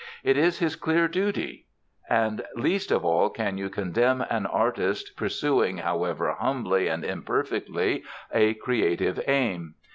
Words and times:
It 0.23 0.35
is 0.35 0.57
his 0.57 0.75
clear 0.75 1.07
duty. 1.07 1.67
And 2.09 2.43
least 2.55 2.89
of 2.89 3.05
all 3.05 3.29
can 3.29 3.59
you 3.59 3.69
condemn 3.69 4.21
an 4.31 4.47
artist 4.47 5.11
pursuing, 5.15 5.77
however 5.77 6.35
humbly 6.39 6.87
and 6.87 7.05
imperfectly, 7.05 8.03
a 8.33 8.55
creative 8.55 9.21
aim. 9.27 9.75